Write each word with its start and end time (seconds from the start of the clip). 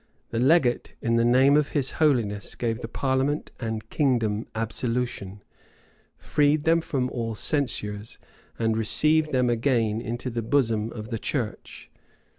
The 0.31 0.39
legate, 0.39 0.95
in 0.99 1.17
the 1.17 1.23
name 1.23 1.55
of 1.55 1.69
his 1.77 1.91
holiness, 2.01 2.55
gave 2.55 2.81
the 2.81 2.87
parliament 2.87 3.51
and 3.59 3.87
kingdom 3.91 4.47
absolution, 4.55 5.43
freed 6.17 6.63
them 6.63 6.81
from 6.81 7.07
all 7.11 7.35
censures, 7.35 8.17
and 8.57 8.75
received 8.75 9.31
them 9.31 9.47
again 9.47 10.01
into 10.01 10.31
the 10.31 10.41
bosom 10.41 10.91
of 10.91 11.09
the 11.09 11.19
church. 11.19 11.91